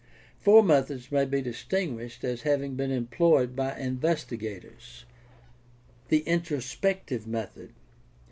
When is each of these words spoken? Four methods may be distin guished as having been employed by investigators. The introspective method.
Four 0.39 0.63
methods 0.63 1.11
may 1.11 1.25
be 1.25 1.43
distin 1.43 1.93
guished 1.95 2.23
as 2.23 2.41
having 2.41 2.73
been 2.75 2.89
employed 2.89 3.55
by 3.55 3.77
investigators. 3.77 5.05
The 6.07 6.21
introspective 6.21 7.27
method. 7.27 7.71